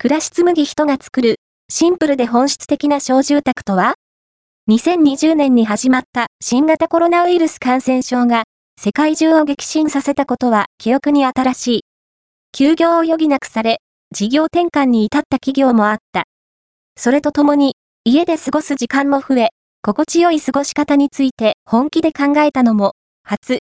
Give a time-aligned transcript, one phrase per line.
[0.00, 3.94] 暮らし紡ぎ人が作る、シンプルで本質的な小住宅とは
[4.70, 8.44] ?2020 年に始まった新型コロナウイルス感染症が
[8.80, 11.80] 世界中を激震させたことは記憶に新しい。
[12.52, 13.80] 休業を余儀なくされ、
[14.14, 16.26] 事業転換に至った企業もあった。
[16.96, 17.74] それとともに、
[18.04, 19.48] 家で過ごす時間も増え、
[19.82, 22.92] 心地よい過ごし方について本気で考えたのも、
[23.24, 23.56] 初。